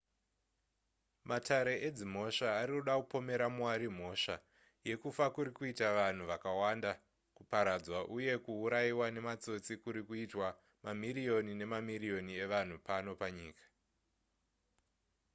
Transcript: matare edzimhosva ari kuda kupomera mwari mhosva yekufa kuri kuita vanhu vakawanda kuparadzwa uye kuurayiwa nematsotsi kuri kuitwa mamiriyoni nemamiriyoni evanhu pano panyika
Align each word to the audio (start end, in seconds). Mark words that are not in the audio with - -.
matare 1.29 1.73
edzimhosva 1.87 2.49
ari 2.61 2.71
kuda 2.77 2.93
kupomera 3.01 3.45
mwari 3.57 3.87
mhosva 3.97 4.35
yekufa 4.87 5.25
kuri 5.35 5.49
kuita 5.57 5.87
vanhu 5.99 6.23
vakawanda 6.31 6.91
kuparadzwa 7.37 7.99
uye 8.17 8.33
kuurayiwa 8.43 9.05
nematsotsi 9.15 9.73
kuri 9.83 10.01
kuitwa 10.07 10.47
mamiriyoni 10.83 11.51
nemamiriyoni 11.61 12.33
evanhu 12.45 12.75
pano 12.87 13.11
panyika 13.21 13.65